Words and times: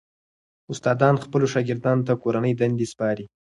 استادان 0.71 1.15
خپلو 1.23 1.45
شاګردانو 1.53 2.05
ته 2.07 2.13
کورنۍ 2.23 2.53
دندې 2.59 2.85
سپاري. 2.91 3.25